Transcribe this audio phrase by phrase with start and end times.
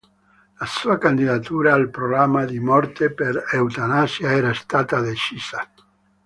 [0.59, 5.71] La sua "candidatura" al programma di morte per eutanasia era stata decisa.